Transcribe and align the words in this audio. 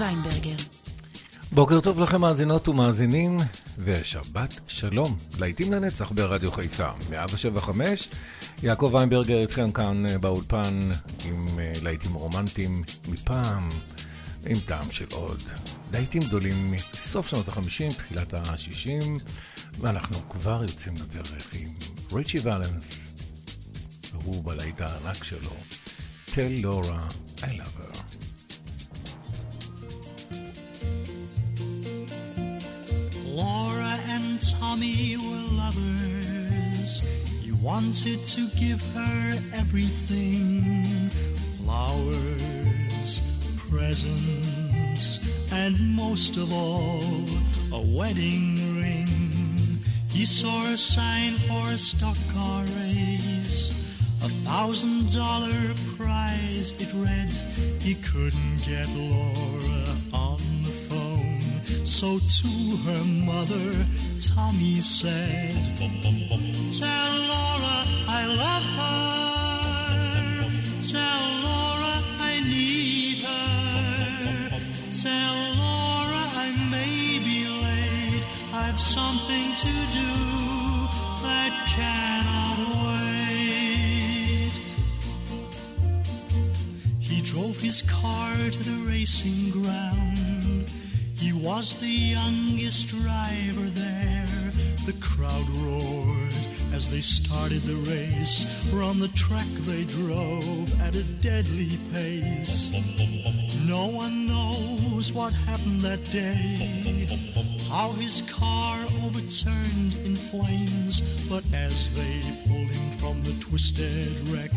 ויינברגר. 0.00 0.56
בוקר 1.52 1.80
טוב 1.80 2.00
לכם 2.00 2.20
מאזינות 2.20 2.68
ומאזינים, 2.68 3.36
ושבת 3.78 4.60
שלום. 4.68 5.18
להיטים 5.38 5.72
לנצח 5.72 6.12
ברדיו 6.12 6.52
חיפה, 6.52 6.88
175. 7.10 8.08
יעקב 8.62 8.90
ויינברגר 8.94 9.40
איתכם 9.40 9.72
כאן 9.72 10.06
אה, 10.06 10.18
באולפן 10.18 10.90
עם 11.24 11.58
אה, 11.58 11.72
להיטים 11.82 12.14
רומנטיים 12.14 12.82
מפעם, 13.08 13.68
עם 14.46 14.56
טעם 14.66 14.90
של 14.90 15.06
עוד. 15.12 15.42
להיטים 15.92 16.22
גדולים 16.22 16.70
מסוף 16.70 17.28
שנות 17.28 17.48
ה-50, 17.48 17.94
תחילת 17.96 18.34
ה-60, 18.34 19.04
ואנחנו 19.80 20.28
כבר 20.28 20.62
יוצאים 20.62 20.94
לדרך 20.94 21.50
עם 21.52 21.68
ריצ'י 22.12 22.38
ולנס, 22.42 23.12
והוא 24.12 24.44
בלהיט 24.44 24.80
הענק 24.80 25.24
שלו, 25.24 25.50
Tell 26.26 26.64
Laura 26.64 27.14
I 27.40 27.42
love 27.42 27.96
her. 27.96 27.99
Tommy 34.58 35.16
were 35.16 35.46
lovers. 35.52 37.02
He 37.42 37.52
wanted 37.52 38.24
to 38.24 38.48
give 38.58 38.80
her 38.94 39.38
everything 39.54 41.08
flowers, 41.62 43.20
presents, 43.70 45.52
and 45.52 45.78
most 45.94 46.36
of 46.36 46.52
all, 46.52 47.02
a 47.72 47.80
wedding 47.80 48.56
ring. 48.76 49.78
He 50.08 50.24
saw 50.26 50.66
a 50.66 50.76
sign 50.76 51.38
for 51.38 51.70
a 51.70 51.78
stock 51.78 52.16
car 52.32 52.62
race, 52.62 53.72
a 54.22 54.28
thousand 54.48 55.12
dollar 55.12 55.74
prize. 55.96 56.72
It 56.78 56.92
read 56.94 57.30
he 57.80 57.94
couldn't 57.94 58.56
get 58.66 58.88
Laura. 58.96 59.79
So 61.90 62.18
to 62.18 62.48
her 62.86 63.04
mother, 63.04 63.74
Tommy 64.20 64.80
said, 64.80 65.76
Tell 65.76 67.12
Laura 67.30 67.84
I 68.08 68.26
love 68.26 68.66
her. 68.78 70.46
Tell 70.80 71.22
Laura 71.42 71.94
I 72.20 72.40
need 72.48 73.24
her. 73.24 74.50
Tell 75.02 75.36
Laura 75.60 76.22
I 76.38 76.48
may 76.70 77.18
be 77.18 77.48
late. 77.48 78.24
I've 78.54 78.78
something 78.78 79.52
to 79.56 79.72
do 79.92 80.12
that 81.26 81.52
cannot 81.74 82.58
wait. 82.86 84.54
He 87.00 87.20
drove 87.20 87.58
his 87.60 87.82
car 87.82 88.32
to 88.36 88.62
the 88.62 88.78
racing 88.88 89.50
ground. 89.50 90.39
He 91.20 91.34
was 91.34 91.76
the 91.76 91.86
youngest 91.86 92.88
driver 92.88 93.68
there. 93.68 94.26
The 94.86 94.96
crowd 95.02 95.46
roared 95.56 96.34
as 96.72 96.88
they 96.88 97.02
started 97.02 97.60
the 97.60 97.76
race. 97.90 98.46
From 98.70 98.98
the 99.00 99.08
track 99.08 99.46
they 99.68 99.84
drove 99.84 100.80
at 100.80 100.96
a 100.96 101.02
deadly 101.20 101.78
pace. 101.92 102.72
No 103.66 103.88
one 103.88 104.28
knows 104.28 105.12
what 105.12 105.34
happened 105.34 105.82
that 105.82 106.02
day. 106.10 107.06
How 107.68 107.92
his 107.92 108.22
car 108.22 108.86
overturned 109.04 109.92
in 110.06 110.16
flames. 110.16 111.28
But 111.28 111.44
as 111.52 111.90
they 111.90 112.20
pulled 112.48 112.70
him 112.70 112.90
from 112.92 113.22
the 113.24 113.36
twisted 113.40 114.26
wreck, 114.30 114.52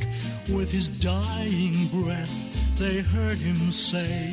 with 0.49 0.71
his 0.71 0.87
dying 0.87 1.89
breath, 1.89 2.77
they 2.79 3.01
heard 3.01 3.39
him 3.39 3.69
say, 3.69 4.31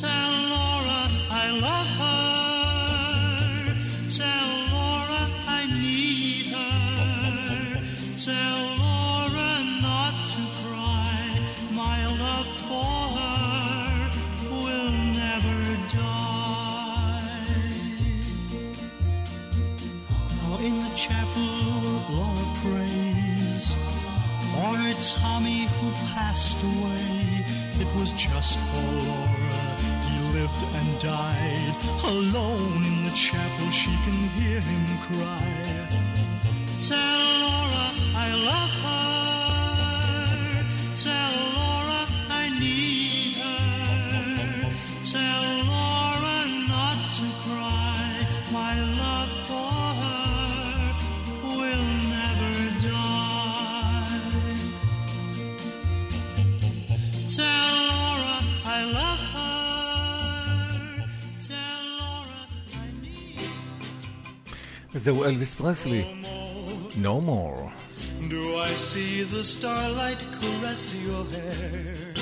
Tell 0.00 0.75
I 1.30 1.50
love 1.50 1.88
her. 2.02 2.26
Tell 4.20 4.50
Laura 4.74 5.22
I 5.46 5.66
need 5.80 6.46
her. 6.46 7.80
Tell 8.28 8.60
Laura 8.82 9.52
not 9.82 10.14
to 10.32 10.42
cry. 10.62 11.18
My 11.72 11.98
love 12.24 12.50
for 12.68 12.98
her 13.18 14.10
will 14.62 14.92
never 15.22 15.60
die. 15.94 17.26
Now 20.42 20.56
in 20.68 20.74
the 20.80 20.92
chapel, 20.94 21.50
Laura 22.16 22.46
prays 22.62 23.76
for 24.52 24.74
Tommy 25.18 25.60
who 25.78 25.88
passed 26.14 26.62
away. 26.62 27.44
It 27.78 27.88
was 27.94 28.12
just 28.12 28.58
for 28.58 28.92
Laura. 29.08 29.35
Lived 30.46 30.76
and 30.76 31.00
died 31.00 31.74
alone 32.04 32.84
in 32.84 33.04
the 33.04 33.10
chapel. 33.10 33.68
She 33.70 33.90
can 34.04 34.28
hear 34.36 34.60
him 34.60 34.84
cry. 35.08 35.42
Tell 36.78 37.40
Laura 37.42 37.86
I 38.14 38.32
love 38.44 38.70
her. 38.84 39.35
וזהו 64.95 65.25
אלוויס 65.25 65.55
פרסלי, 65.55 66.03
No 66.95 67.21
more. 67.21 67.71
Do 68.35 68.43
I 68.69 68.71
see 68.89 69.23
the 69.35 69.43
starlight 69.55 70.21
caress 70.37 70.83
your 71.07 71.23
hair? 71.35 72.13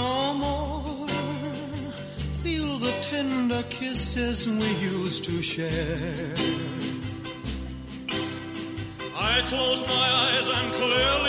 No 0.00 0.14
more. 0.44 1.08
Feel 2.42 2.70
the 2.86 2.94
tender 3.12 3.62
kisses 3.78 4.38
we 4.60 4.70
used 4.96 5.22
to 5.28 5.36
share. 5.52 6.34
I 9.32 9.34
close 9.52 9.80
my 9.96 10.06
eyes 10.24 10.48
and 10.58 10.66
clearly 10.80 11.25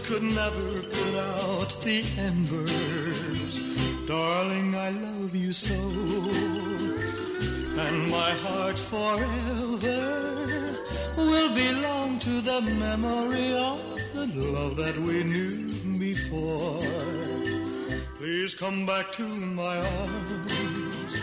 Could 0.00 0.22
never 0.22 0.82
put 0.82 1.14
out 1.14 1.70
the 1.82 2.04
embers. 2.18 3.58
Darling, 4.06 4.74
I 4.74 4.90
love 4.90 5.34
you 5.34 5.52
so. 5.52 5.78
And 7.84 8.10
my 8.10 8.30
heart 8.44 8.78
forever 8.78 10.00
will 11.16 11.54
belong 11.54 12.18
to 12.18 12.40
the 12.40 12.60
memory 12.78 13.52
of 13.54 13.80
the 14.14 14.44
love 14.52 14.76
that 14.76 14.96
we 14.98 15.24
knew 15.24 15.98
before. 15.98 16.80
Please 18.18 18.54
come 18.54 18.84
back 18.84 19.10
to 19.12 19.22
my 19.22 19.76
arms. 20.02 21.20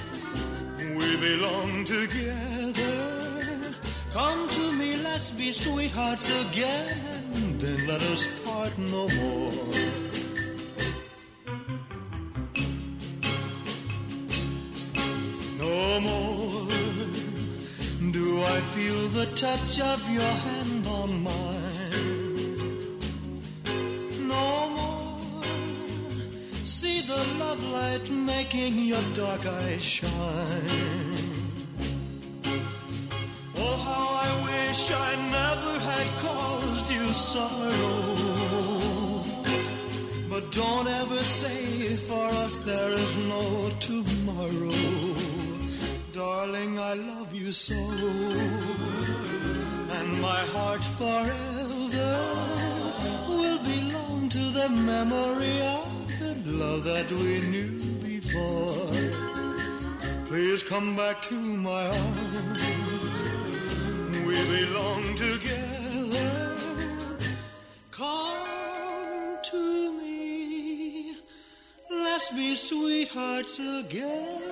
We 0.98 1.18
belong 1.18 1.84
together. 1.86 3.16
Come 4.14 4.50
to 4.50 4.72
me, 4.80 4.96
let's 5.04 5.32
be 5.32 5.52
sweethearts 5.52 6.30
again. 6.48 7.15
Then 7.60 7.88
let 7.88 8.02
us 8.14 8.28
part 8.46 8.78
no 8.78 9.08
more. 9.10 9.52
No 15.58 16.00
more 16.00 16.68
do 18.12 18.42
I 18.56 18.60
feel 18.74 19.02
the 19.20 19.26
touch 19.36 19.82
of 19.82 20.10
your 20.10 20.34
hand 20.48 20.88
on 20.88 21.10
mine. 21.24 22.56
No 24.28 24.70
more 24.78 25.44
see 26.64 27.02
the 27.02 27.22
love 27.40 27.64
light 27.72 28.10
making 28.12 28.74
your 28.80 29.04
dark 29.14 29.46
eyes 29.46 29.84
shine. 29.84 31.25
How 33.78 34.08
I 34.28 34.30
wish 34.50 34.92
I 34.92 35.16
never 35.40 35.74
had 35.90 36.08
caused 36.26 36.92
you 36.92 37.06
sorrow. 37.14 38.36
But 40.30 40.52
don't 40.52 40.88
ever 40.88 41.18
say 41.18 41.96
for 41.96 42.28
us 42.44 42.58
there 42.60 42.92
is 42.92 43.16
no 43.28 43.70
tomorrow. 43.80 45.16
Darling, 46.14 46.80
I 46.80 46.94
love 46.94 47.34
you 47.34 47.52
so. 47.52 47.76
And 49.98 50.22
my 50.22 50.42
heart 50.54 50.84
forever 51.00 52.16
will 53.28 53.60
belong 53.74 54.30
to 54.30 54.44
the 54.60 54.70
memory 54.70 55.58
of 55.78 55.90
the 56.46 56.52
love 56.54 56.84
that 56.86 57.10
we 57.12 57.42
knew 57.52 57.80
before. 58.02 58.88
Please 60.26 60.64
come 60.64 60.96
back 60.96 61.22
to 61.24 61.36
my 61.36 61.88
arms 61.88 62.85
we 64.29 64.39
belong 64.57 65.05
together. 65.27 66.33
Come 67.91 69.39
to 69.51 69.65
me, 69.99 71.17
let's 72.07 72.31
be 72.41 72.51
sweethearts 72.69 73.55
again, 73.81 74.43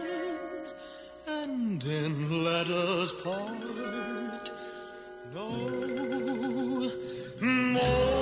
and 1.39 1.81
then 1.89 2.13
let 2.49 2.69
us 2.69 3.11
part. 3.25 4.47
No 5.35 5.49
more. 7.75 8.19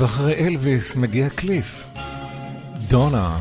ואחרי 0.00 0.34
אלוויס 0.34 0.96
מגיע 0.96 1.28
קליף. 1.28 1.84
דונה. 2.88 3.38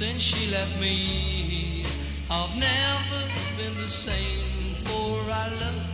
Since 0.00 0.22
she 0.22 0.50
left 0.50 0.80
me, 0.80 1.84
I've 2.30 2.56
never 2.58 3.20
been 3.58 3.74
the 3.76 3.86
same. 3.86 4.74
For 4.84 5.20
I 5.30 5.48
love 5.60 5.86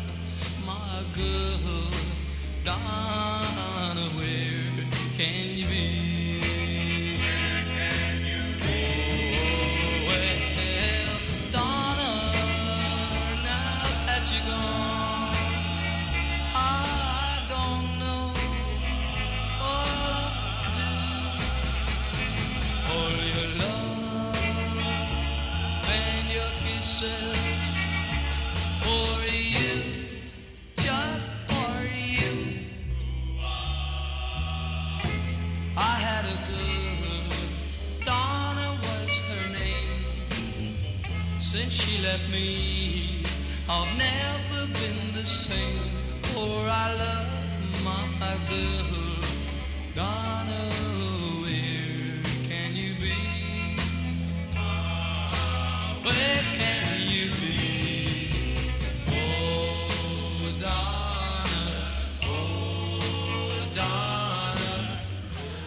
my 0.64 1.02
girl, 1.12 1.90
Donna. 2.64 4.08
Where 4.14 4.86
can 5.16 5.58
you 5.58 5.66
be? 5.66 6.15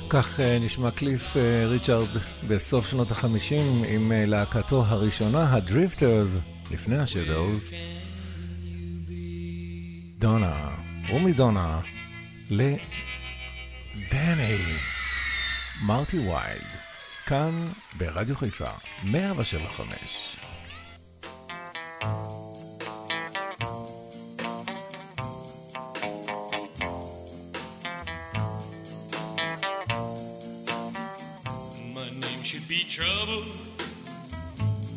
כך 0.09 0.39
אה, 0.39 0.59
נשמע 0.59 0.91
קליף 0.91 1.37
אה, 1.37 1.65
ריצ'ארד 1.65 2.07
בסוף 2.47 2.89
שנות 2.89 3.11
החמישים 3.11 3.83
עם 3.87 4.11
אה, 4.11 4.25
להקתו 4.25 4.83
הראשונה, 4.87 5.53
הדריפטרס, 5.53 6.29
לפני 6.71 6.97
השדוז. 6.97 7.69
דונה, 10.17 10.69
ומדונה 11.13 11.81
לדני, 12.49 12.77
מרטי 15.81 16.17
ויילד, 16.19 16.67
כאן 17.25 17.65
ברדיו 17.97 18.35
חיפה, 18.35 18.71
175. 19.03 20.37
Trouble. 32.89 33.45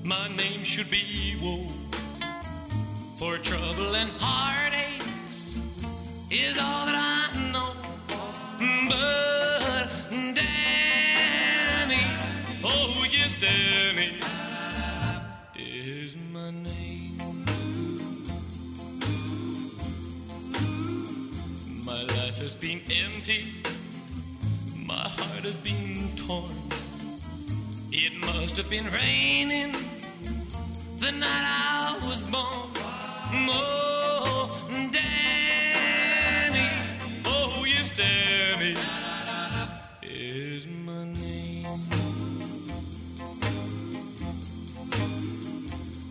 My 0.03 0.27
name 0.29 0.65
should 0.65 0.91
be 0.91 1.37
woe. 1.43 1.67
For 3.19 3.37
trouble 3.37 3.95
and 3.95 4.11
heartache 4.19 5.03
is 6.31 6.59
all 6.59 6.87
that 6.87 6.97
I 6.97 7.53
know. 7.53 7.75
But 8.89 9.93
Danny, 10.11 12.03
oh 12.65 13.05
yes, 13.13 13.35
Danny 13.39 14.13
is 15.55 16.17
my 16.33 16.51
name. 16.51 17.19
My 21.85 22.03
life 22.05 22.39
has 22.39 22.55
been 22.55 22.81
empty. 23.05 23.45
My 24.87 24.95
heart 24.95 25.45
has 25.45 25.59
been 25.59 26.09
torn. 26.17 26.62
Must 28.43 28.57
have 28.57 28.69
been 28.69 28.87
raining 28.87 29.71
the 30.99 31.13
night 31.13 31.45
I 31.47 31.97
was 32.03 32.23
born. 32.23 32.71
Oh, 33.49 34.51
Danny, 34.91 36.69
oh 37.25 37.65
yes, 37.65 37.91
Danny 37.97 38.75
is 40.03 40.67
my 40.67 41.05
name. 41.05 41.69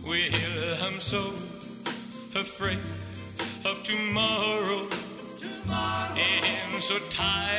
Well, 0.02 0.86
I'm 0.86 1.00
so 1.00 1.34
afraid 2.34 2.78
of 3.66 3.82
tomorrow, 3.84 4.88
tomorrow. 5.38 6.16
And 6.16 6.82
so 6.82 6.98
tired 7.10 7.51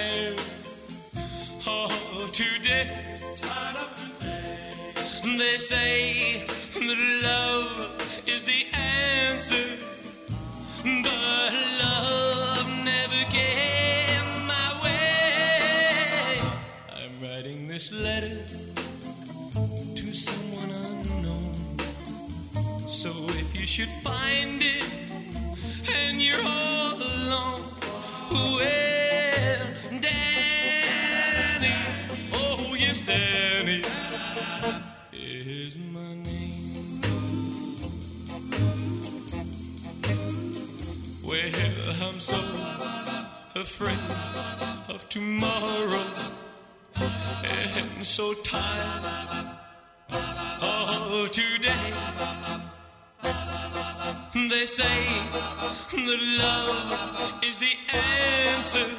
they 5.44 5.58
say 5.58 6.46
that 6.74 7.00
love 7.22 7.76
is 8.26 8.46
the 8.46 8.66
answer, 8.80 9.68
but 11.04 11.54
love 11.84 12.68
never 12.86 13.24
came 13.30 14.48
my 14.48 14.70
way. 14.82 16.40
I'm 16.96 17.20
writing 17.22 17.68
this 17.68 17.92
letter 17.92 18.40
to 19.96 20.14
someone 20.14 20.72
unknown. 20.72 21.54
So 22.88 23.10
if 23.42 23.54
you 23.60 23.68
should 23.68 23.92
find 24.02 24.64
it 24.64 24.86
and 25.94 26.22
you're 26.22 26.46
all 26.46 26.96
alone, 26.96 27.64
well, 28.32 29.60
Danny, 30.00 31.76
oh 32.32 32.76
yes, 32.80 33.02
Danny. 33.02 33.84
Is 35.66 35.78
my 35.78 36.14
name. 36.16 37.00
Well, 41.24 41.52
I'm 42.02 42.20
so 42.20 42.38
afraid 43.56 43.98
of 44.90 45.08
tomorrow 45.08 46.04
and 46.98 48.06
so 48.06 48.34
tired 48.44 49.56
of 50.62 51.32
today. 51.32 51.94
They 54.34 54.66
say 54.66 55.00
that 55.94 56.20
love 56.44 57.42
is 57.46 57.58
the 57.58 57.74
answer, 57.94 58.90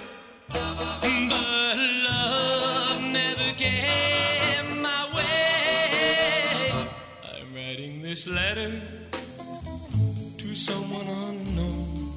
but 0.48 1.76
love 2.08 3.02
never 3.12 3.52
came. 3.58 4.33
this 8.14 8.28
letter 8.28 8.70
to 10.38 10.54
someone 10.54 11.04
unknown. 11.26 12.12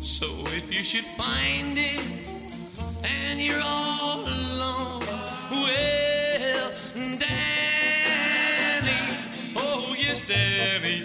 So 0.00 0.26
if 0.54 0.72
you 0.72 0.84
should 0.84 1.04
find 1.18 1.76
it 1.76 2.00
and 3.04 3.40
you're 3.40 3.60
all 3.64 4.20
alone, 4.20 5.02
well, 5.50 6.70
Danny, 7.18 7.28
oh 9.56 9.92
yes, 9.98 10.20
Danny. 10.24 11.02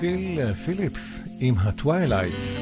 פיל 0.00 0.40
אה, 0.40 0.54
פיליפס 0.54 1.22
עם 1.38 1.54
הטווילייטס. 1.58 2.60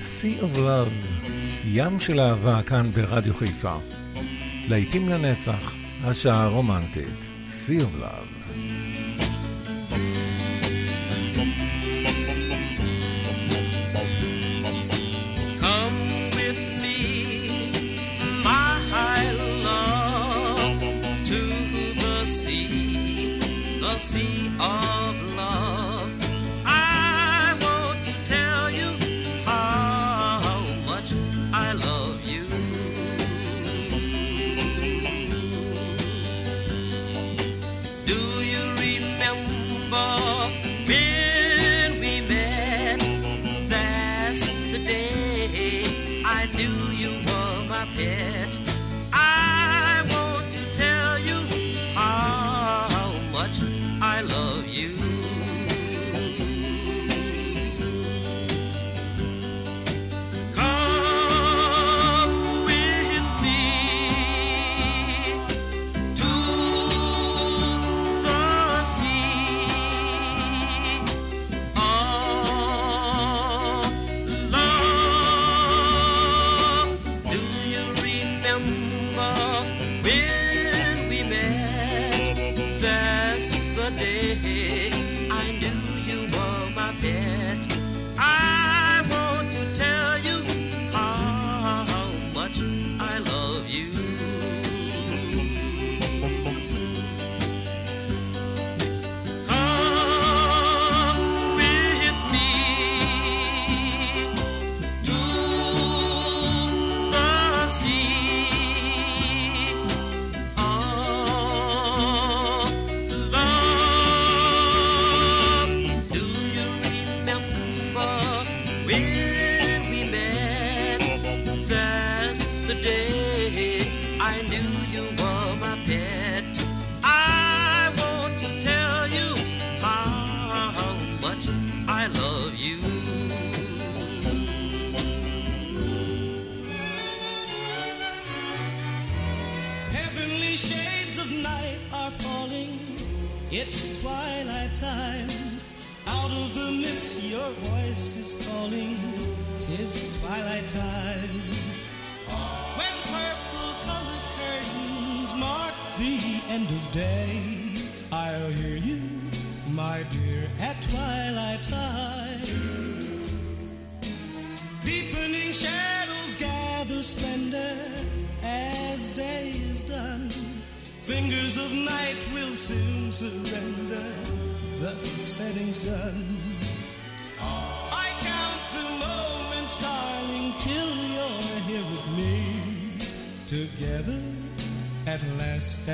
Sea 0.00 0.40
of 0.40 0.58
Love, 0.58 1.26
ים 1.64 2.00
של 2.00 2.20
אהבה 2.20 2.62
כאן 2.62 2.90
ברדיו 2.94 3.34
חיפה. 3.34 3.76
לעיתים 4.68 5.08
לנצח, 5.08 5.74
השעה 6.04 6.44
הרומנטית, 6.44 7.26
Sea 7.48 7.80
of 7.80 8.02
Love. 8.02 8.35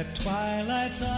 that 0.02 0.14
twilight 0.16 1.11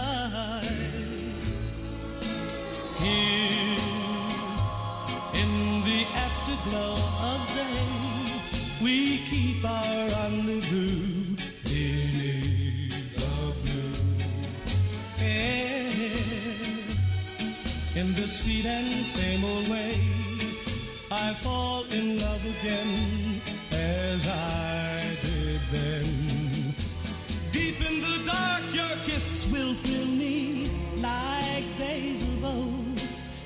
kiss 29.15 29.49
will 29.49 29.73
thrill 29.75 30.07
me 30.07 30.69
like 30.97 31.65
days 31.77 32.21
of 32.23 32.43
old, 32.43 32.99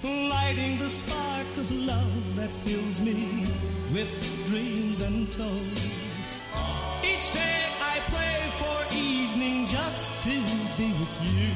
lighting 0.03 0.77
the 0.79 0.89
spark 0.89 1.49
of 1.57 1.67
love 1.71 2.35
that 2.35 2.51
fills 2.51 2.99
me 2.99 3.45
with 3.93 4.11
dreams 4.47 5.01
untold. 5.01 5.77
Each 7.11 7.27
day 7.41 7.59
I 7.93 7.95
pray 8.13 8.39
for 8.61 8.77
evening 8.95 9.67
just 9.67 10.09
to 10.23 10.35
be 10.79 10.87
with 11.01 11.15
you. 11.35 11.53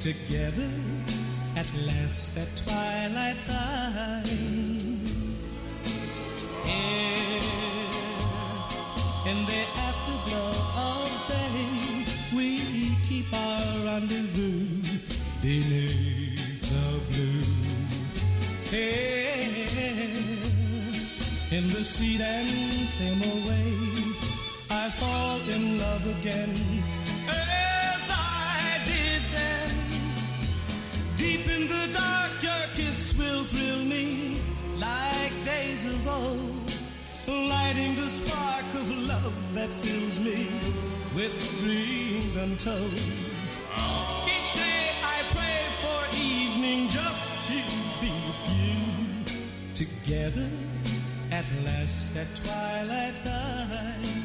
Together 0.00 0.72
at 1.60 1.68
last 1.88 2.38
at 2.38 2.50
twilight 2.64 3.38
time. 3.46 4.71
The 21.82 21.88
sweet 21.88 22.20
and 22.20 22.88
same 22.88 23.20
old 23.28 23.44
way, 23.44 23.74
I 24.70 24.88
fall 25.00 25.40
in 25.50 25.78
love 25.78 26.04
again 26.16 26.54
as 27.28 28.04
I 28.08 28.78
did 28.84 29.22
then. 29.34 29.74
Deep 31.16 31.44
in 31.56 31.66
the 31.66 31.84
dark, 31.92 32.30
your 32.40 32.64
kiss 32.76 33.18
will 33.18 33.42
thrill 33.42 33.84
me 33.84 34.38
like 34.78 35.32
days 35.42 35.84
of 35.84 36.06
old, 36.06 36.72
lighting 37.26 37.96
the 37.96 38.08
spark 38.08 38.68
of 38.80 38.88
love 39.08 39.34
that 39.54 39.70
fills 39.70 40.20
me 40.20 40.46
with 41.16 41.34
dreams 41.62 42.36
untold. 42.36 42.94
Each 44.34 44.50
day 44.54 44.84
I 45.02 45.18
pray 45.34 45.62
for 45.82 46.00
evening 46.14 46.88
just 46.88 47.32
to 47.48 47.58
be 48.00 48.12
with 48.28 48.42
you 48.54 49.74
together 49.74 50.48
at 51.41 51.45
last 51.65 52.15
at 52.21 52.29
twilight 52.41 53.15
time. 53.23 54.23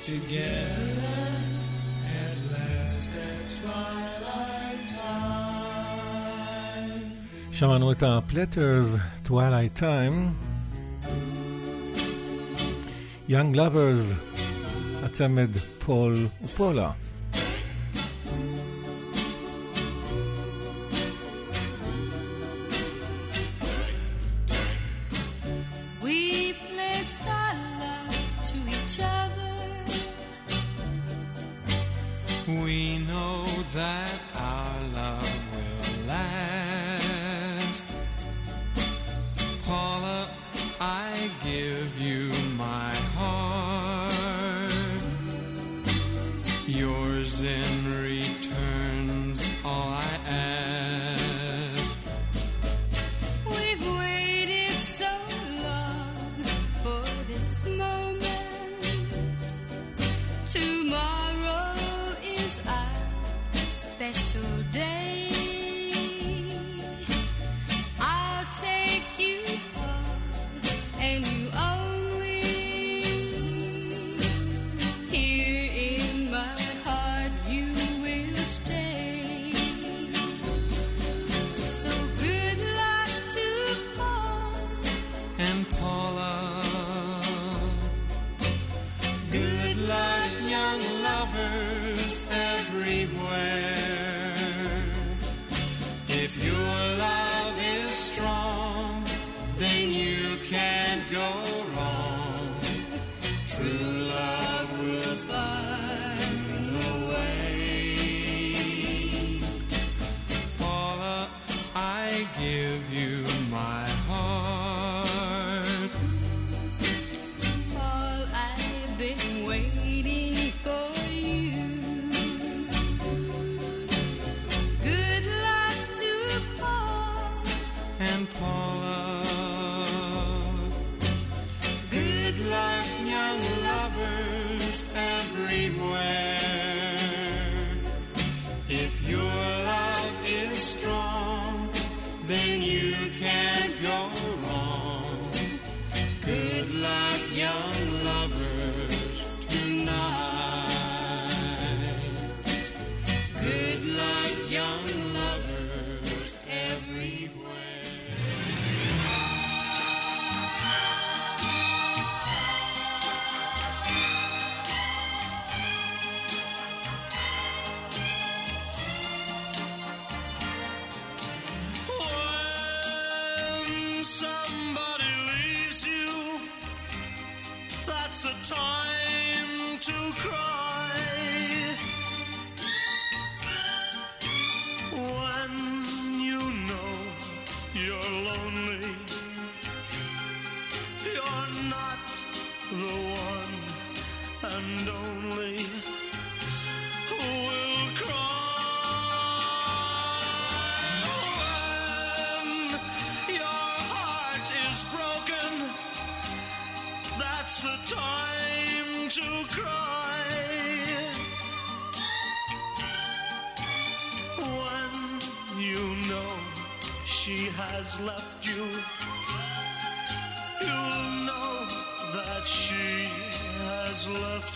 Together 0.00 1.26
at 2.20 2.36
last 2.52 3.12
at 3.28 3.46
twilight 3.60 4.88
time. 4.88 5.24
שמענו 7.52 7.92
את 7.92 8.02
הפלטרס, 8.02 8.96
Twilight 9.26 9.80
Time. 9.80 10.32
Young 13.28 13.54
Lovers, 13.54 14.14
הצמד 15.04 15.50
פול 15.78 16.28
ופולה. 16.44 16.90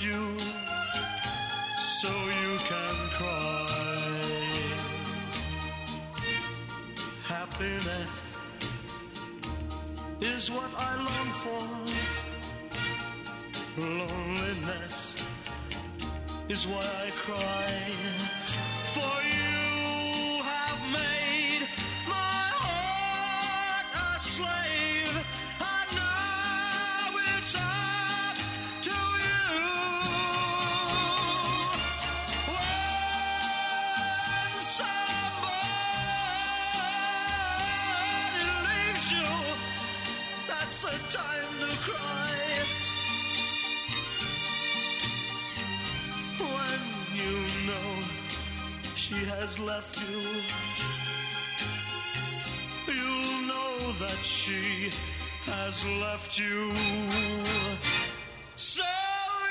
you 0.02 0.38
so 1.78 2.10
you 2.10 2.58
can 2.58 2.96
cry. 3.18 4.14
Happiness 7.28 8.38
is 10.22 10.50
what 10.52 10.70
I 10.78 10.96
long 10.96 11.30
for. 11.44 11.66
Loneliness 13.82 15.14
is 16.50 16.66
why 16.68 16.86
I 17.06 17.10
cry. 17.12 18.23
has 55.74 55.86
left 56.06 56.34
you. 56.38 56.60
So 58.56 58.92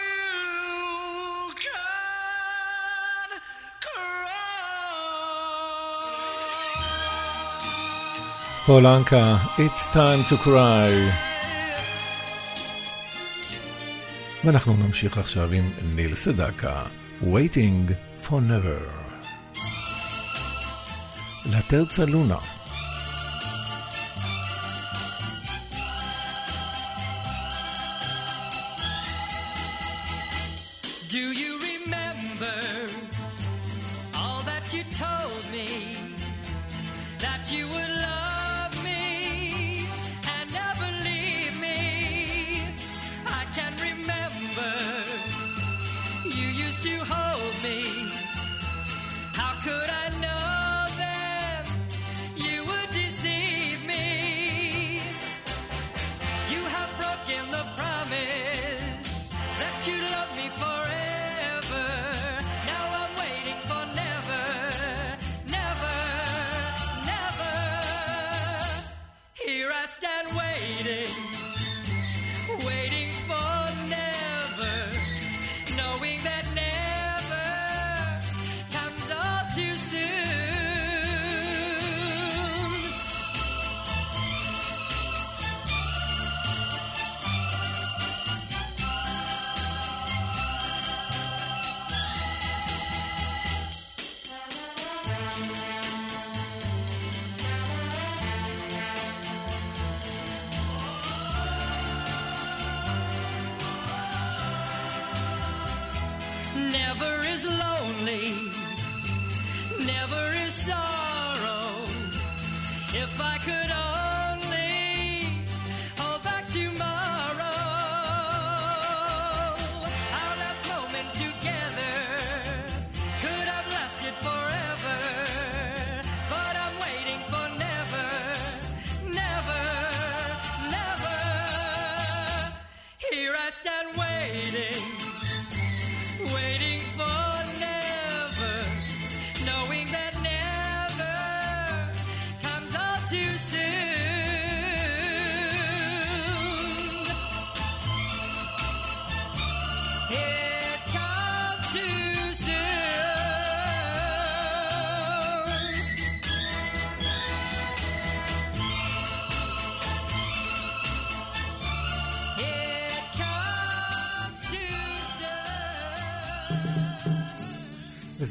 you 0.08 1.54
can 1.64 3.28
cry. 3.86 4.30
פולנקה, 8.66 9.36
It's 9.58 9.86
time 9.94 10.22
to 10.30 10.36
cry. 10.44 10.92
ואנחנו 14.44 14.76
נמשיך 14.76 15.18
עכשיו 15.18 15.52
עם 15.52 15.72
ניל 15.94 16.14
סדקה, 16.14 16.82
Waiting 17.22 17.92
for 18.24 18.30
never. 18.32 18.82
לטרצה 21.52 22.04
לונה. 22.04 22.38
you 34.74 34.82
told 34.84 35.52
me 35.52 35.66
that 37.18 37.52
you 37.52 37.66
would. 37.68 37.81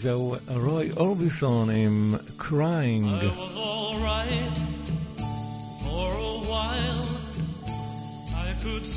זהו 0.02 0.36
רוי 0.48 0.92
אורביסון 0.98 1.70
עם 1.70 2.16
קריינג. 2.38 3.08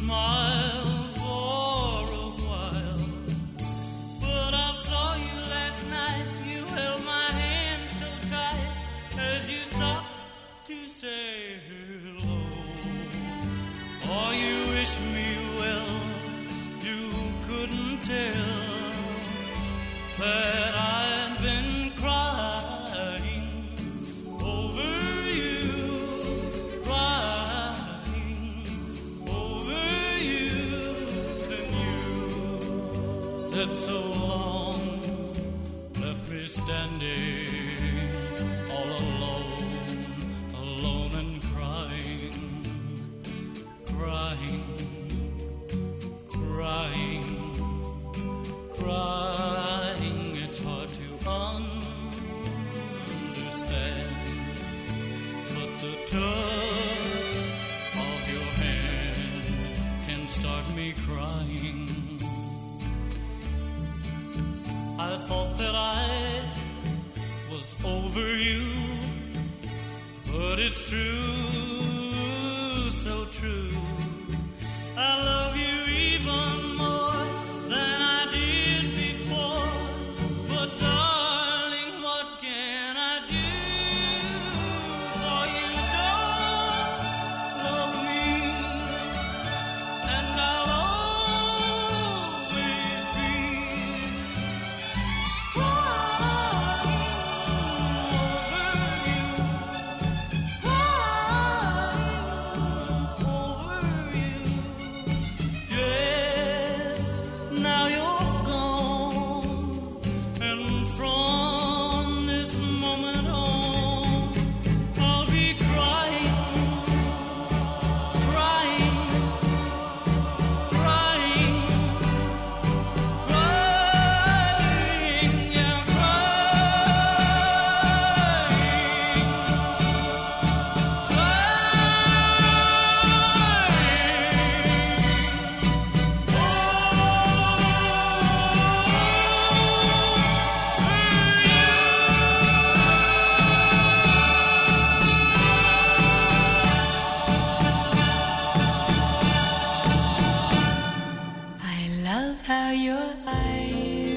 Smile 0.00 1.03
touch 56.14 57.38
of 58.06 58.20
your 58.32 58.48
hand 58.62 59.44
can 60.06 60.28
start 60.28 60.64
me 60.76 60.94
crying. 61.06 61.88
I 64.96 65.16
thought 65.26 65.58
that 65.58 65.74
I 65.74 66.06
was 67.50 67.74
over 67.84 68.28
you, 68.48 68.64
but 70.30 70.60
it's 70.60 70.82
true. 70.88 71.63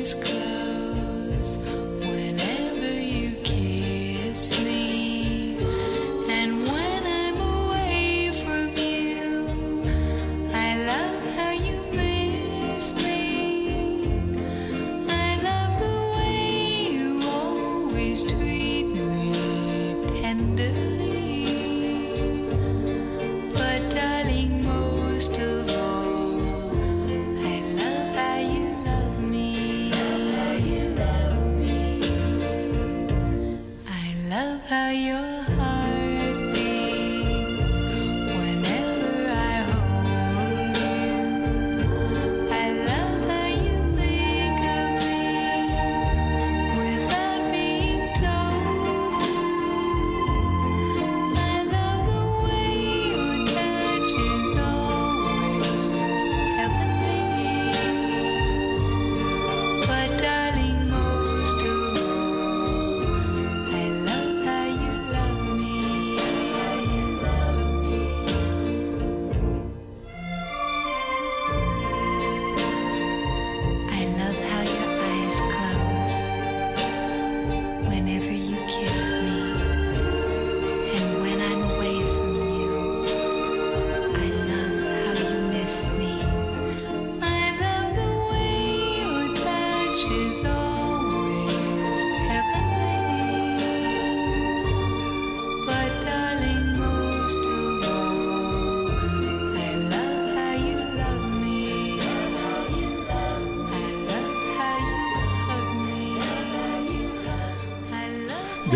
is 0.07 0.13
clear. 0.13 0.36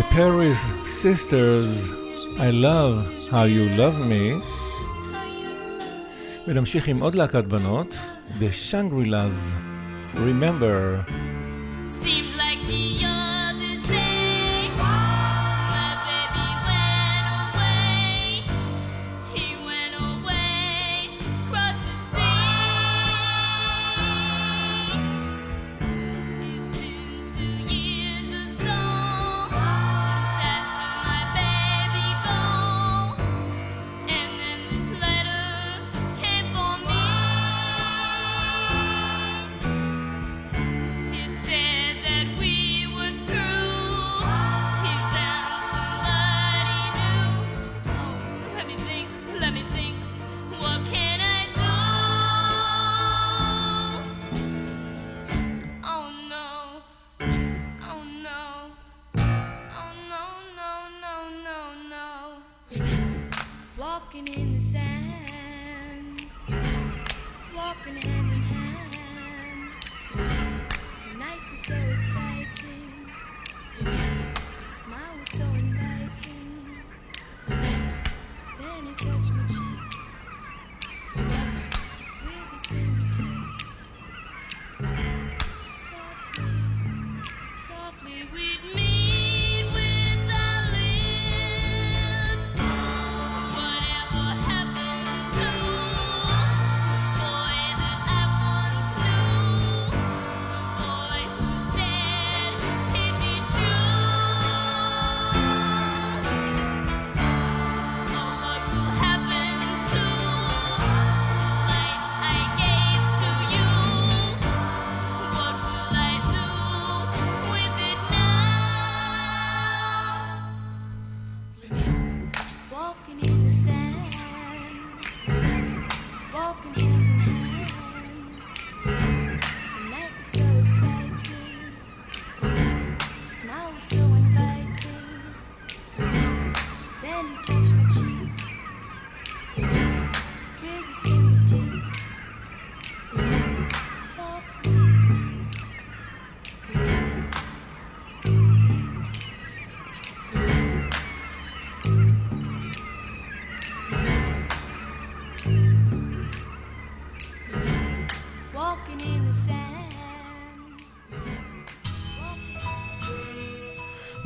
the 0.02 0.14
Paris 0.14 0.60
Sisters, 0.84 1.92
I 2.38 2.50
love 2.50 2.94
how 3.30 3.44
you 3.44 3.68
love 3.76 3.98
me. 4.00 4.42
ונמשיך 6.48 6.88
עם 6.88 7.02
עוד 7.02 7.14
להקת 7.14 7.46
בנות, 7.46 7.96
The 8.40 8.70
Shangri-Las, 8.70 9.54
Remember. 10.14 11.21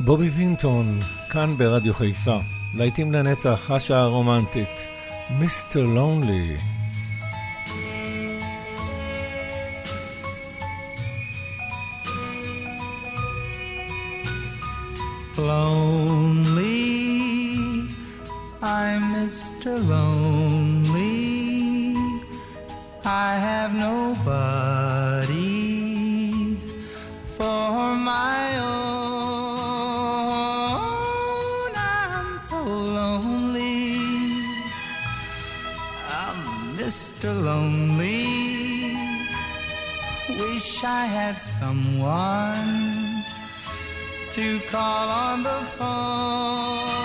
בובי 0.07 0.29
וינטון, 0.29 0.99
כאן 1.29 1.57
ברדיו 1.57 1.93
חיפה. 1.93 2.39
להיטים 2.73 3.11
לנצח, 3.11 3.71
השעה 3.71 4.01
הרומנטית. 4.01 4.87
מיסטר 5.29 5.85
לונלי. 5.85 6.57
Lonely, 15.37 16.77
I'm 18.63 19.01
Mr. 19.15 19.73
Lonely. 19.91 21.17
I 23.03 23.29
have 23.47 23.71
nobody 23.85 24.86
Mr. 37.17 37.33
Lonely. 37.43 38.93
Wish 40.37 40.83
I 40.83 41.05
had 41.05 41.41
someone 41.41 43.23
to 44.33 44.59
call 44.69 45.09
on 45.09 45.41
the 45.41 45.65
phone. 45.77 46.96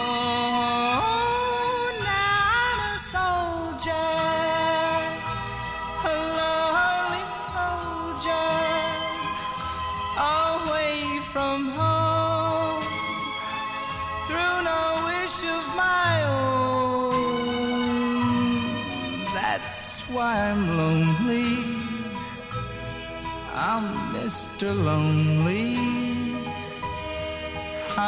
Mr. 24.32 24.72
Lonely. 24.88 25.76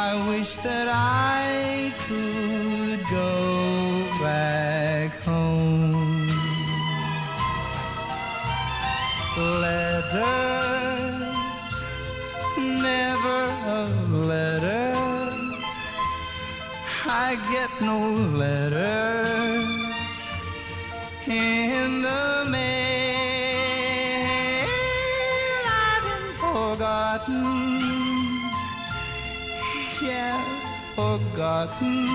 I 0.07 0.09
wish 0.27 0.55
that 0.67 0.87
I 0.89 1.93
could 2.07 3.01
go 3.21 3.33
back 4.19 5.11
home. 5.21 6.27
Letters, 9.65 10.13
never 12.57 13.41
a 13.77 13.85
letter. 14.31 14.93
I 17.05 17.35
get 17.53 17.69
no 17.81 17.99
letters 18.41 19.35
forgotten. 31.35 32.07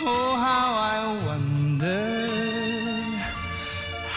Oh, 0.00 0.36
how 0.46 0.68
I 0.76 1.26
wonder, 1.26 2.26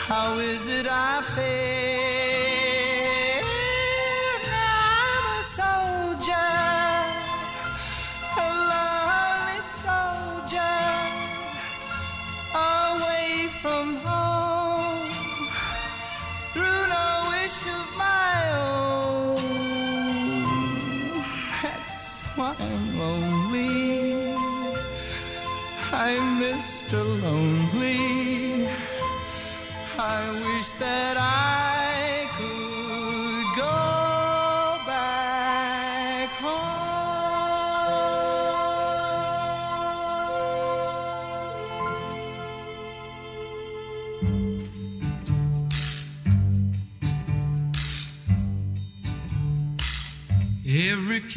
how 0.05 0.39
is 0.39 0.67
it 0.67 0.85
I 0.89 1.21
feel? 1.35 2.10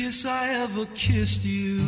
Kiss 0.04 0.26
I 0.26 0.48
ever 0.64 0.84
kissed 0.94 1.46
you, 1.46 1.78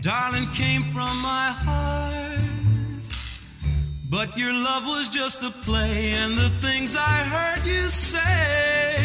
darling, 0.00 0.46
came 0.50 0.82
from 0.82 1.14
my 1.22 1.50
heart. 1.64 2.40
But 4.10 4.36
your 4.36 4.52
love 4.52 4.84
was 4.84 5.08
just 5.08 5.40
a 5.44 5.50
play, 5.50 6.10
and 6.22 6.36
the 6.36 6.50
things 6.60 6.96
I 6.96 7.18
heard 7.34 7.64
you 7.64 7.88
say 7.88 8.96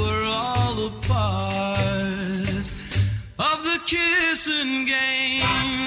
were 0.00 0.24
all 0.26 0.86
a 0.86 0.92
part 1.12 2.66
of 3.50 3.58
the 3.68 3.78
kissing 3.86 4.74
game. 4.96 5.78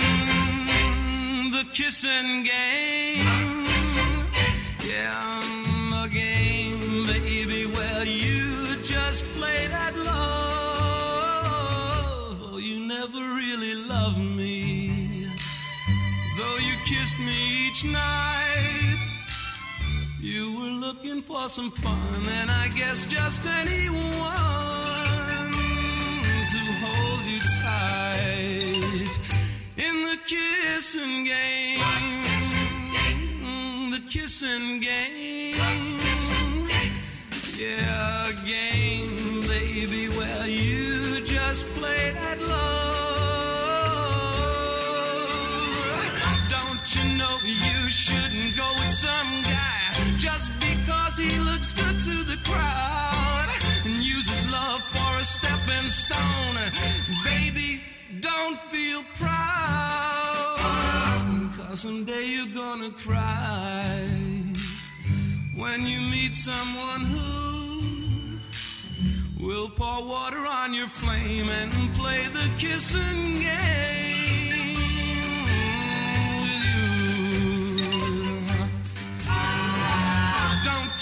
The 1.52 1.66
kissing 1.74 2.44
game. 2.46 2.99
Each 17.80 17.92
night, 17.94 19.00
you 20.20 20.54
were 20.58 20.88
looking 20.88 21.22
for 21.22 21.48
some 21.48 21.70
fun, 21.70 21.98
and 22.42 22.50
I 22.50 22.68
guess 22.76 23.06
just 23.06 23.46
anyone 23.46 24.79
you 47.90 47.94
shouldn't 47.94 48.56
go 48.56 48.70
with 48.76 48.92
some 48.92 49.42
guy 49.46 49.82
just 50.20 50.52
because 50.60 51.18
he 51.18 51.40
looks 51.40 51.72
good 51.72 52.04
to 52.04 52.24
the 52.30 52.38
crowd 52.46 53.50
and 53.84 53.96
uses 53.96 54.52
love 54.52 54.80
for 54.94 55.18
a 55.20 55.24
stepping 55.24 55.90
stone? 55.90 56.56
Baby, 57.24 57.82
don't 58.20 58.60
feel 58.70 59.02
proud, 59.18 60.60
cause 61.58 61.80
someday 61.80 62.26
you're 62.26 62.54
gonna 62.54 62.92
cry 62.92 64.06
when 65.58 65.88
you 65.88 66.00
meet 66.12 66.36
someone 66.36 67.06
who 67.10 68.38
will 69.44 69.70
pour 69.70 70.08
water 70.08 70.46
on 70.46 70.76
your 70.76 70.90
flame 70.90 71.50
and 71.64 71.72
play 71.96 72.22
the 72.28 72.48
kissing 72.60 73.42
game 73.42 74.19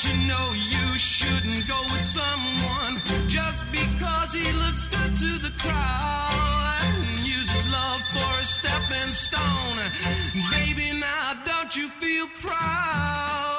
you 0.06 0.14
know 0.28 0.54
you 0.54 1.00
shouldn't 1.00 1.68
go 1.68 1.82
with 1.90 2.04
someone 2.04 3.02
just 3.28 3.72
because 3.72 4.32
he 4.32 4.46
looks 4.54 4.86
good 4.86 5.16
to 5.16 5.42
the 5.42 5.52
crowd 5.58 6.84
and 6.84 7.26
uses 7.26 7.72
love 7.72 8.00
for 8.14 8.40
a 8.40 8.46
stepping 8.46 9.12
stone? 9.12 9.78
Baby, 10.52 11.00
now 11.00 11.34
don't 11.46 11.76
you 11.76 11.88
feel 11.88 12.28
proud? 12.40 13.58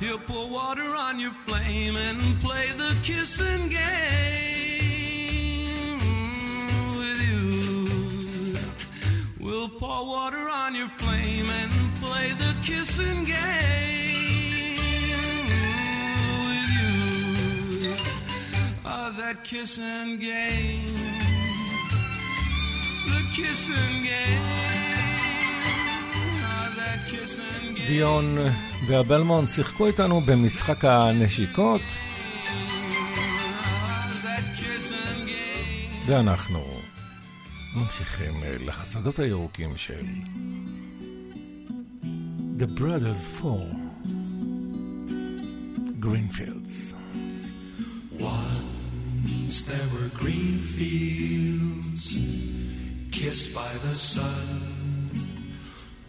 He'll 0.00 0.18
pour 0.18 0.50
water 0.50 0.94
on 0.94 1.18
your 1.18 1.32
flame 1.46 1.96
and 1.96 2.20
play 2.40 2.66
the 2.76 2.94
kissing 3.02 3.70
game 3.70 3.93
on 10.74 10.80
your 10.80 10.88
flame 10.88 11.48
and 11.62 11.72
play 12.02 12.28
kissing 12.68 13.20
game 13.24 14.76
with 16.44 16.68
you. 16.78 17.94
Ah, 18.84 19.10
that 19.20 19.38
kissing 19.44 20.18
game. 20.18 20.84
The 23.12 23.22
kissing 23.36 23.96
game. 24.10 24.46
Ah, 26.42 26.68
that 26.78 27.00
kissing 27.10 27.74
game. 27.74 27.86
דיון 27.88 28.36
והבלמונט 28.86 29.50
שיחקו 29.50 29.86
איתנו 29.86 30.20
במשחק 30.20 30.84
הנשיקות, 30.84 31.80
Ah. 31.80 31.84
ואנחנו 36.06 36.73
ממשיכים 37.74 38.34
לחסדות 38.66 39.18
הירוקים 39.18 39.76
של 39.76 40.04
The 42.58 42.66
Brothers 42.78 43.40
Four 43.40 43.66
Greenfields. 46.00 46.94
Once 48.20 49.56
there 49.70 49.88
were 49.94 50.10
green 50.22 50.58
fields 50.76 52.04
kissed 53.18 53.48
by 53.60 53.72
the 53.86 53.96
sun. 54.12 54.48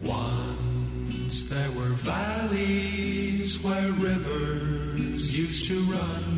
Once 0.02 1.38
there 1.54 1.72
were 1.80 1.94
valleys 2.14 3.52
where 3.66 3.92
rivers 4.10 5.24
used 5.44 5.64
to 5.70 5.78
run. 5.96 6.35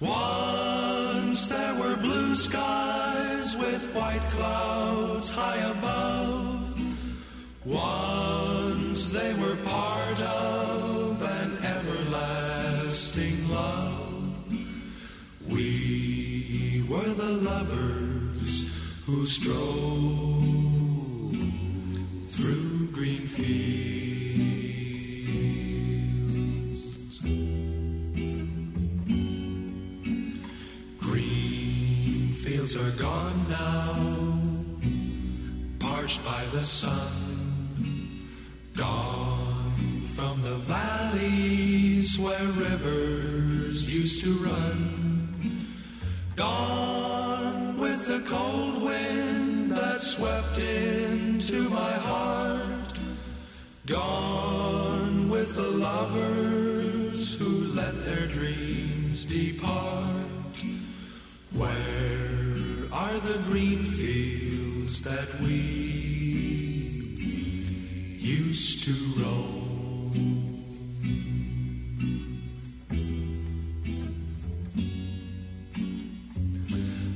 Once 0.00 1.48
there 1.48 1.74
were 1.74 1.96
blue 1.96 2.36
skies 2.36 3.56
with 3.56 3.92
white 3.94 4.22
clouds 4.30 5.28
high 5.28 5.56
above. 5.56 6.80
Once 7.64 9.10
they 9.10 9.34
were 9.34 9.56
part 9.64 10.20
of 10.20 11.20
an 11.20 11.58
everlasting 11.64 13.48
love. 13.50 14.44
We 15.48 16.84
were 16.88 17.14
the 17.14 17.32
lovers 17.32 19.02
who 19.04 19.26
strove 19.26 19.58
through 22.30 22.88
green 22.92 23.26
fields. 23.26 23.77
Gone 32.98 33.46
now, 33.48 33.94
parched 35.78 36.24
by 36.24 36.44
the 36.52 36.62
sun. 36.62 37.28
Gone 38.76 39.72
from 40.16 40.42
the 40.42 40.56
valleys 40.56 42.18
where 42.18 42.46
rivers 42.66 43.94
used 43.94 44.22
to 44.24 44.32
run. 44.38 45.54
Gone 46.34 47.78
with 47.78 48.06
the 48.06 48.20
cold 48.28 48.82
wind 48.82 49.70
that 49.70 50.00
swept 50.00 50.58
into 50.58 51.68
my 51.68 51.92
heart. 51.92 52.98
Gone 53.86 55.28
with 55.28 55.54
the 55.54 55.70
lovers 55.70 57.34
who 57.38 57.72
let 57.74 58.04
their 58.04 58.26
dreams 58.26 59.24
depart. 59.24 60.56
Where 61.52 61.97
that 65.02 65.40
we 65.40 65.54
used 68.18 68.84
to 68.84 68.92
roam? 69.20 70.64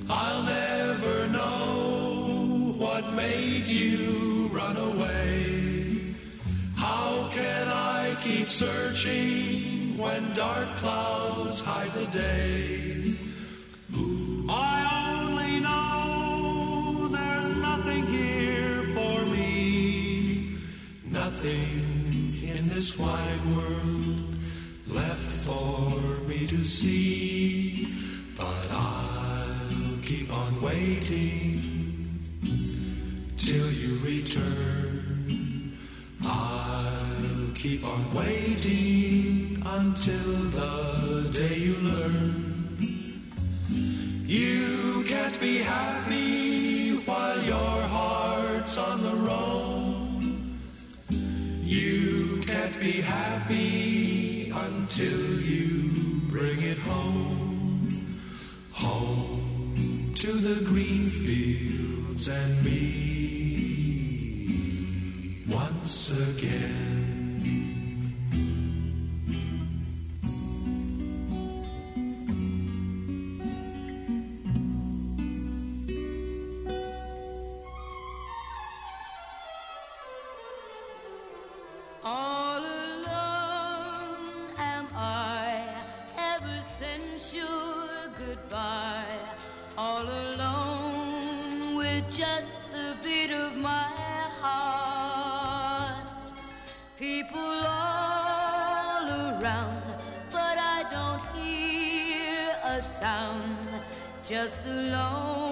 I'll 0.08 0.42
never 0.42 1.28
know 1.28 2.74
what 2.78 3.12
made 3.14 3.66
you 3.66 4.48
run 4.52 4.76
away. 4.76 6.14
How 6.76 7.28
can 7.32 7.68
I 7.68 8.16
keep 8.20 8.48
searching 8.48 9.96
when 9.98 10.32
dark 10.34 10.68
clouds 10.76 11.62
hide 11.62 11.92
the 11.92 12.06
day? 12.06 12.51
Goodbye. 88.26 89.18
All 89.76 90.02
alone 90.02 91.76
with 91.76 92.04
just 92.10 92.52
the 92.72 92.94
beat 93.02 93.32
of 93.32 93.56
my 93.56 93.88
heart. 94.40 96.06
People 96.98 97.40
all 97.40 99.06
around, 99.08 99.82
but 100.30 100.56
I 100.76 100.84
don't 100.90 101.24
hear 101.36 102.54
a 102.64 102.82
sound. 102.82 103.56
Just 104.26 104.58
lonely 104.66 105.51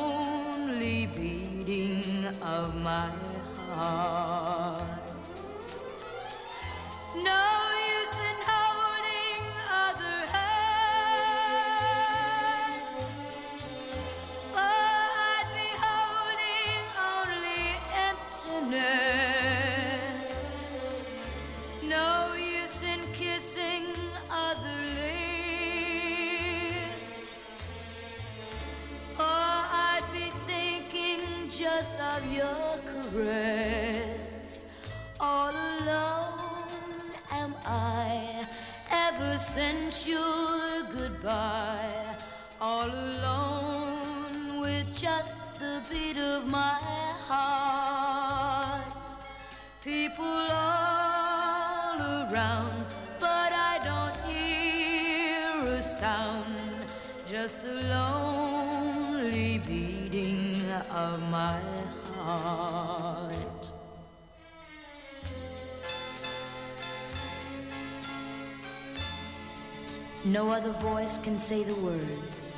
No 70.31 70.53
other 70.53 70.71
voice 70.71 71.19
can 71.19 71.37
say 71.39 71.65
the 71.65 71.75
words. 71.75 72.55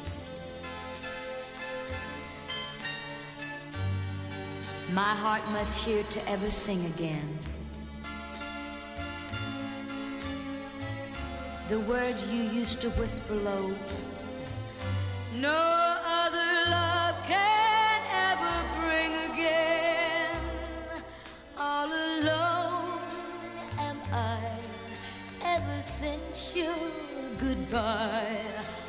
My 4.93 5.15
heart 5.23 5.41
must 5.53 5.79
hear 5.79 6.03
to 6.03 6.29
ever 6.29 6.51
sing 6.51 6.85
again. 6.85 7.39
The 11.71 11.81
words 11.81 12.27
you 12.27 12.43
used 12.43 12.83
to 12.83 12.91
whisper 12.91 13.37
low. 13.37 13.75
No 15.37 15.99
other 16.05 16.71
love 16.71 17.17
can 17.27 18.01
ever 18.29 18.55
bring 18.83 19.13
again. 19.33 20.37
All 21.57 21.87
alone 21.87 23.01
am 23.79 23.99
I 24.13 24.59
ever 25.41 25.83
since 25.83 26.53
you 26.55 26.75
goodbye 27.43 28.39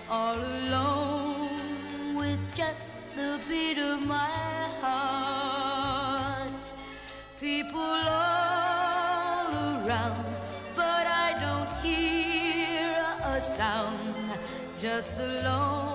all 0.09 0.37
alone 0.37 2.13
with 2.15 2.39
just 2.53 2.85
the 3.15 3.39
beat 3.49 3.79
of 3.79 4.05
my 4.05 4.69
heart. 4.79 6.65
People 7.39 7.81
all 7.81 9.49
around, 9.87 10.35
but 10.75 11.05
I 11.25 11.29
don't 11.45 11.71
hear 11.83 12.93
a 13.23 13.41
sound, 13.41 14.15
just 14.79 15.17
the 15.17 15.41
lone. 15.47 15.92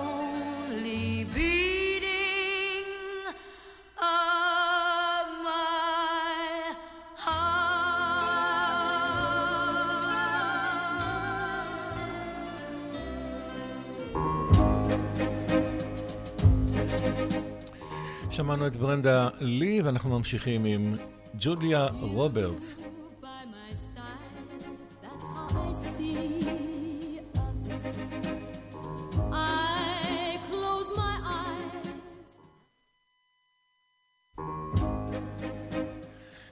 שמענו 18.49 18.67
את 18.67 18.75
ברנדה 18.75 19.29
לי, 19.39 19.81
ואנחנו 19.81 20.09
ממשיכים 20.09 20.65
עם 20.65 20.93
ג'וליה 21.39 21.87
רוברטס. 22.01 22.75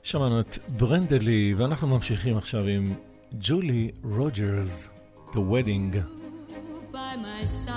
שמענו 0.04 0.40
את 0.40 0.58
ברנדלי, 0.78 1.54
ואנחנו 1.58 1.88
ממשיכים 1.88 2.38
עכשיו 2.38 2.64
עם 2.66 2.94
ג'ולי 3.34 3.92
רוג'רס, 4.04 4.90
The 5.32 5.36
Wedding. 5.36 5.96
Ooh. 6.94 7.77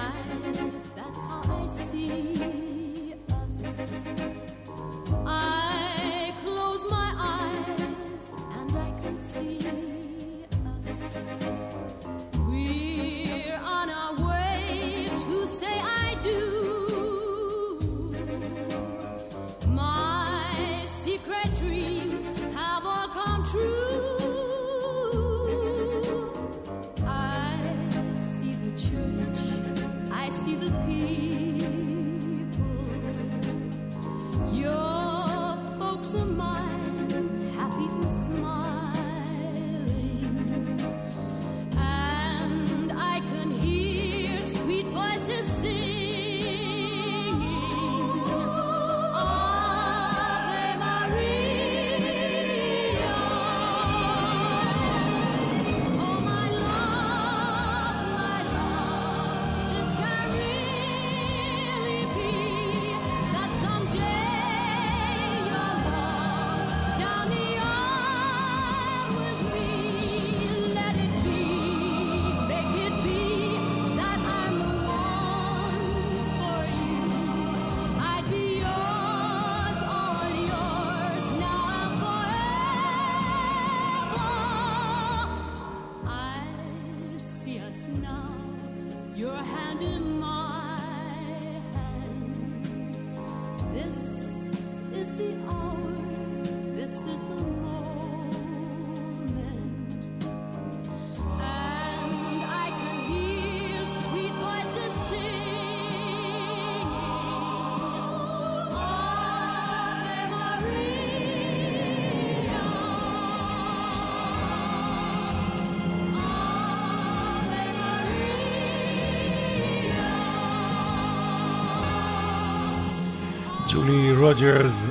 ג'ולי 123.73 124.13
רוג'רס. 124.13 124.91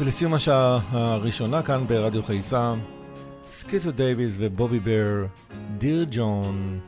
ולסיום 0.00 0.34
השעה 0.34 0.78
הראשונה 0.90 1.62
כאן 1.62 1.86
ברדיו 1.86 2.22
חיפה, 2.22 2.72
סקיסו 3.48 3.90
דייוויס 3.90 4.36
ובובי 4.38 4.80
בר, 4.80 5.24
דיר 5.78 6.06
ג'ון. 6.10 6.80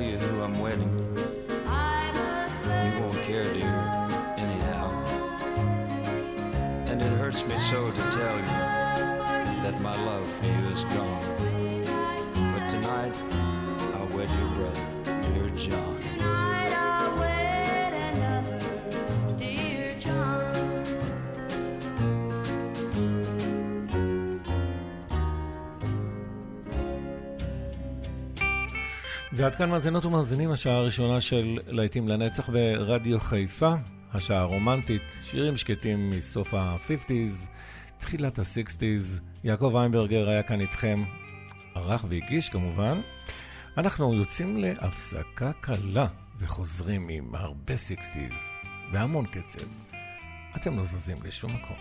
tell 0.00 0.08
you 0.08 0.18
who 0.18 0.42
I'm 0.42 0.58
wedding. 0.58 0.88
You 1.66 3.00
won't 3.00 3.22
care, 3.22 3.44
dear, 3.52 3.76
anyhow. 4.38 4.88
And 6.86 7.02
it 7.02 7.12
hurts 7.18 7.46
me 7.46 7.56
so 7.58 7.90
to 7.90 8.02
tell 8.10 8.36
you 8.38 9.62
that 9.62 9.78
my 9.82 9.94
love 10.04 10.26
for 10.26 10.46
you 10.46 10.68
is 10.70 10.84
gone. 10.84 11.09
ועד 29.40 29.54
כאן 29.54 29.70
מאזינות 29.70 30.04
ומאזינים, 30.04 30.50
השעה 30.50 30.76
הראשונה 30.76 31.20
של 31.20 31.58
להיטים 31.66 32.08
לנצח 32.08 32.50
ברדיו 32.50 33.20
חיפה, 33.20 33.74
השעה 34.12 34.40
הרומנטית, 34.40 35.02
שירים 35.22 35.56
שקטים 35.56 36.10
מסוף 36.10 36.54
ה-50's, 36.54 37.48
תחילת 37.98 38.38
ה-60's. 38.38 39.22
יעקב 39.44 39.76
איינברגר 39.76 40.28
היה 40.28 40.42
כאן 40.42 40.60
איתכם, 40.60 41.04
ערך 41.74 42.04
והגיש 42.08 42.48
כמובן. 42.48 43.00
אנחנו 43.76 44.14
יוצאים 44.14 44.56
להפסקה 44.56 45.52
קלה 45.60 46.06
וחוזרים 46.38 47.08
עם 47.08 47.34
הרבה 47.34 47.74
60's 47.74 48.34
והמון 48.92 49.26
קצב. 49.26 49.66
אתם 50.56 50.76
לא 50.78 50.84
זזים 50.84 51.16
לשום 51.24 51.50
מקום. 51.54 51.76